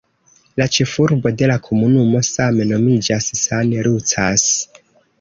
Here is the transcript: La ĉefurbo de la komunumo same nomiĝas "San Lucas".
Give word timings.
La 0.61 0.65
ĉefurbo 0.77 1.33
de 1.41 1.51
la 1.51 1.59
komunumo 1.69 2.23
same 2.31 2.69
nomiĝas 2.73 3.31
"San 3.45 3.79
Lucas". 3.91 4.53